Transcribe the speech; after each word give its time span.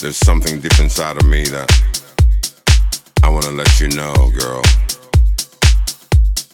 There's 0.00 0.16
something 0.16 0.60
deep 0.60 0.80
inside 0.80 1.18
of 1.18 1.26
me 1.26 1.44
that 1.44 1.70
I 3.22 3.28
wanna 3.28 3.50
let 3.50 3.78
you 3.78 3.88
know, 3.88 4.14
girl. 4.30 4.62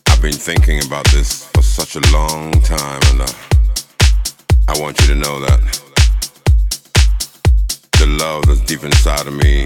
I've 0.08 0.21
been 0.21 0.33
thinking 0.33 0.85
about 0.85 1.06
this 1.12 1.45
for 1.54 1.62
such 1.62 1.95
a 1.95 2.01
long 2.12 2.51
time, 2.63 3.01
and 3.13 3.21
uh, 3.21 3.32
I 4.67 4.77
want 4.81 5.01
you 5.01 5.06
to 5.06 5.14
know 5.14 5.38
that 5.38 5.60
the 8.01 8.06
love 8.06 8.46
that's 8.46 8.63
deep 8.63 8.82
inside 8.82 9.28
of 9.28 9.35
me 9.35 9.63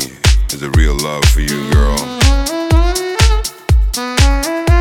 is 0.52 0.62
a 0.62 0.68
real 0.72 0.96
love 0.98 1.24
for 1.24 1.40
you, 1.40 1.70
girl. 1.72 1.96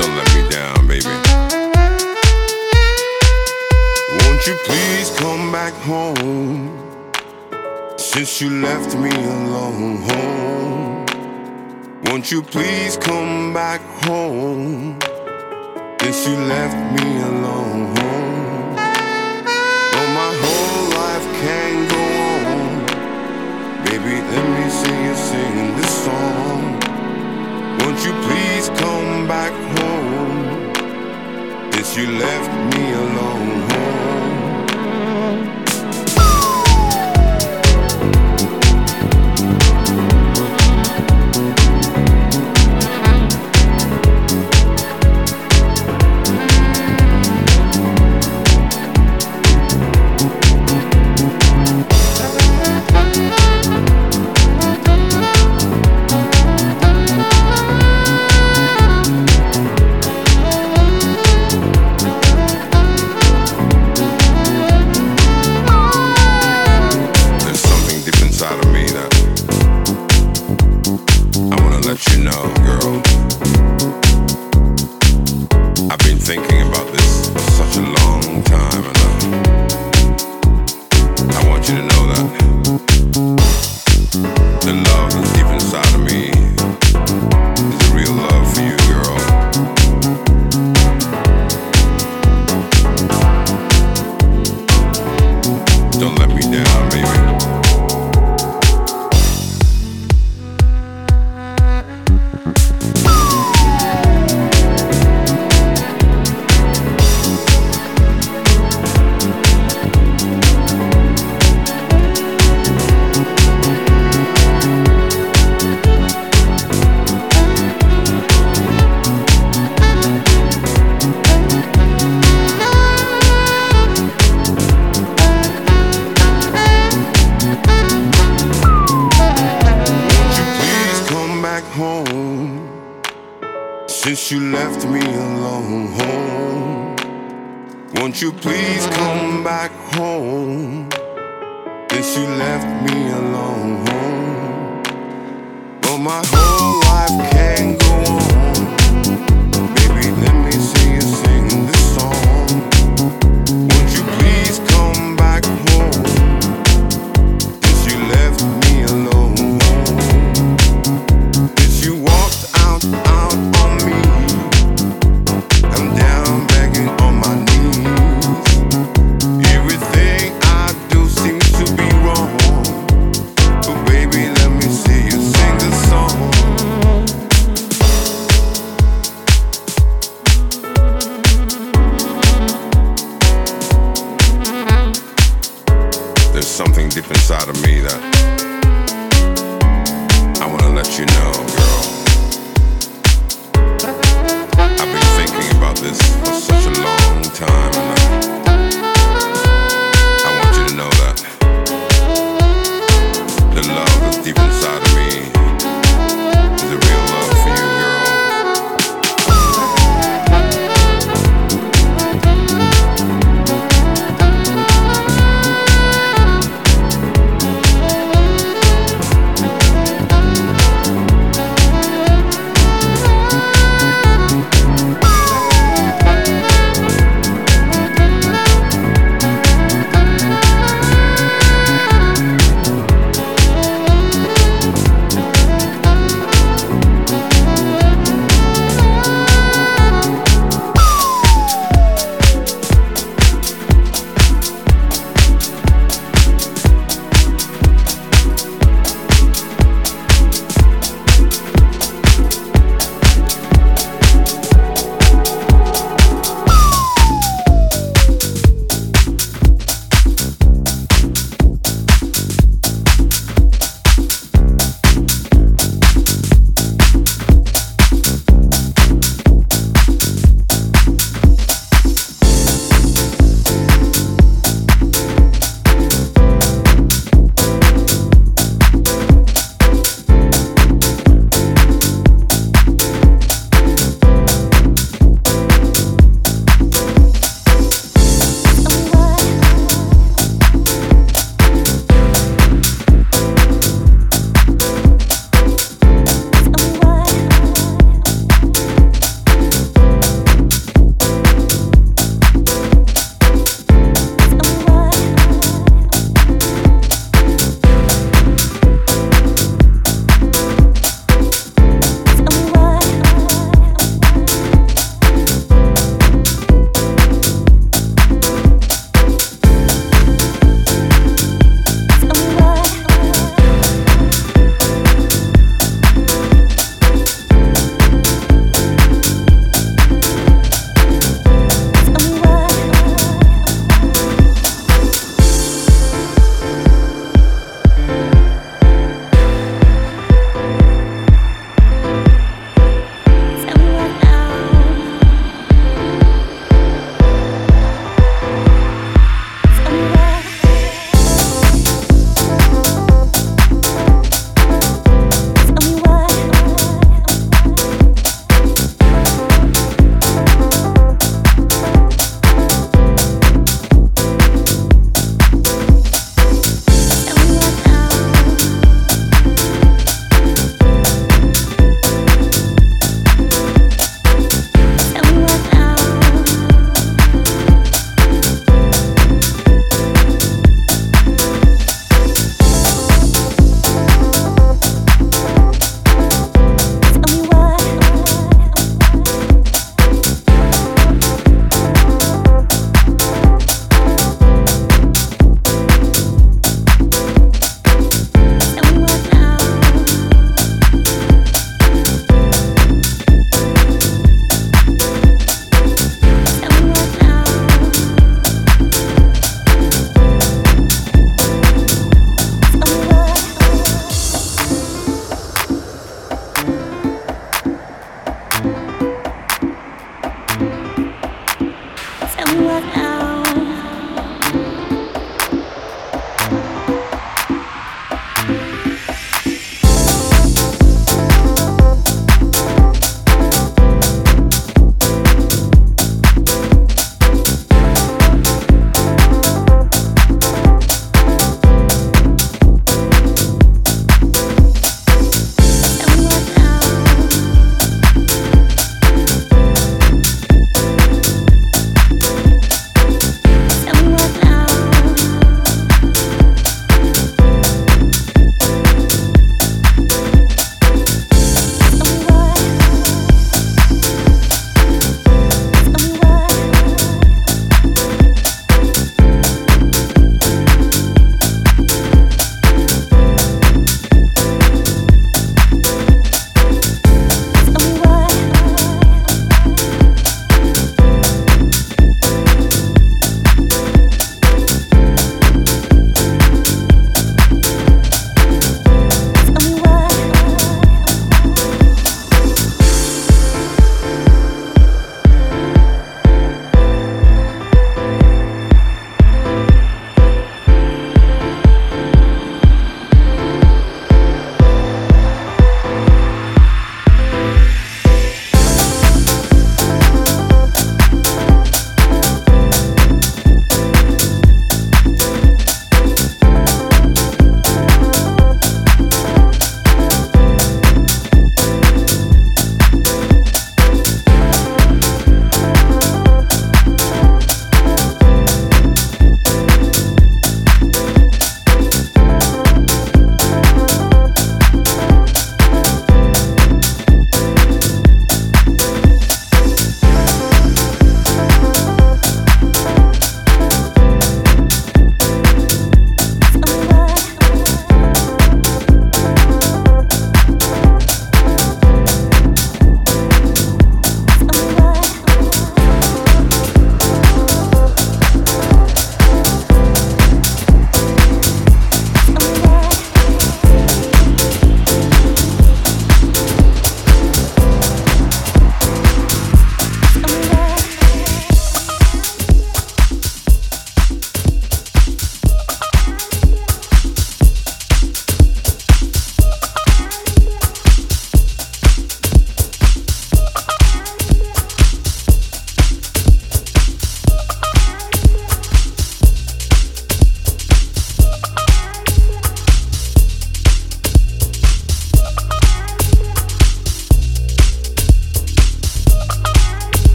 Don't 0.00 0.14
let 0.18 0.34
me 0.34 0.48
down, 0.50 0.88
baby. 0.88 1.14
Won't 4.18 4.46
you 4.48 4.56
please 4.64 5.10
come 5.20 5.52
back 5.52 5.74
home? 5.74 6.89
Since 8.12 8.40
you 8.40 8.50
left 8.50 8.96
me 8.96 9.08
alone, 9.08 10.02
home. 10.02 11.06
Won't 12.06 12.32
you 12.32 12.42
please 12.42 12.96
come 12.96 13.54
back 13.54 13.80
home? 14.04 14.98
Since 16.00 16.26
you 16.26 16.34
left 16.34 16.76
me 16.96 17.22
alone, 17.22 17.86
home. 17.94 18.74
Oh, 19.94 20.08
my 20.18 20.30
whole 20.42 20.86
life 20.98 21.26
can 21.40 21.72
go 21.94 22.02
on. 22.50 22.72
Baby, 23.84 24.14
let 24.32 24.46
me 24.58 24.66
see 24.80 24.98
you 25.06 25.14
singing 25.14 25.76
this 25.76 25.94
song. 26.04 26.62
Won't 27.78 28.04
you 28.04 28.12
please 28.26 28.70
come 28.80 29.28
back 29.28 29.52
home? 29.78 30.72
Since 31.74 31.96
you 31.96 32.06
left 32.18 32.50
me 32.74 32.92
alone, 32.92 33.69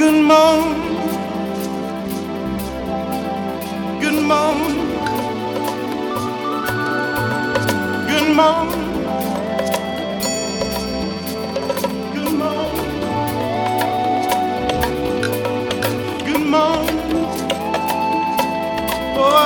good 0.00 0.24
morning, 0.24 0.96
good 4.00 4.22
morning, 4.22 4.76
good 8.08 8.28
morning. 8.34 8.80
Good 12.14 12.32
morning. 12.32 12.90
Good 16.24 16.46
morning. 16.46 16.98
Oh, 19.16 19.36